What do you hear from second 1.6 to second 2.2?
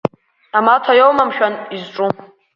узҿу?